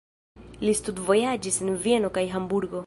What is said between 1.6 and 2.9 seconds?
en Vieno kaj Hamburgo.